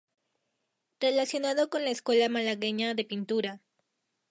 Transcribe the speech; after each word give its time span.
Relacionado 0.99 1.69
con 1.69 1.83
la 1.85 1.91
Escuela 1.91 2.27
malagueña 2.27 2.95
de 2.95 3.05
pintura. 3.05 3.61